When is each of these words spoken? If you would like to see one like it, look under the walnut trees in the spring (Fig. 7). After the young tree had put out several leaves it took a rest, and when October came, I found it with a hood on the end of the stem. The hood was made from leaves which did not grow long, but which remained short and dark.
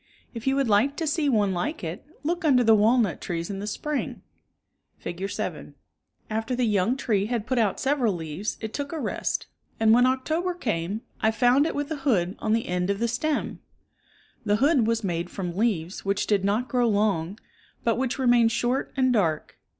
If 0.33 0.47
you 0.47 0.55
would 0.55 0.67
like 0.67 0.95
to 0.95 1.05
see 1.05 1.29
one 1.29 1.53
like 1.53 1.83
it, 1.83 2.03
look 2.23 2.43
under 2.43 2.63
the 2.63 2.73
walnut 2.73 3.21
trees 3.21 3.51
in 3.51 3.59
the 3.59 3.67
spring 3.67 4.23
(Fig. 4.97 5.29
7). 5.29 5.75
After 6.27 6.55
the 6.55 6.65
young 6.65 6.97
tree 6.97 7.27
had 7.27 7.45
put 7.45 7.59
out 7.59 7.79
several 7.79 8.11
leaves 8.15 8.57
it 8.61 8.73
took 8.73 8.91
a 8.91 8.99
rest, 8.99 9.45
and 9.79 9.93
when 9.93 10.07
October 10.07 10.55
came, 10.55 11.01
I 11.21 11.29
found 11.29 11.67
it 11.67 11.75
with 11.75 11.91
a 11.91 11.97
hood 11.97 12.35
on 12.39 12.53
the 12.53 12.67
end 12.67 12.89
of 12.89 12.97
the 12.97 13.07
stem. 13.07 13.59
The 14.43 14.55
hood 14.55 14.87
was 14.87 15.03
made 15.03 15.29
from 15.29 15.55
leaves 15.55 16.03
which 16.03 16.25
did 16.25 16.43
not 16.43 16.67
grow 16.67 16.89
long, 16.89 17.37
but 17.83 17.95
which 17.99 18.17
remained 18.17 18.51
short 18.51 18.91
and 18.97 19.13
dark. 19.13 19.59